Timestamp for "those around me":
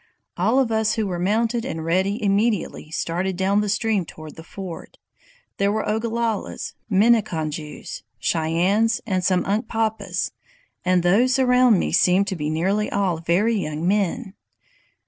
11.03-11.91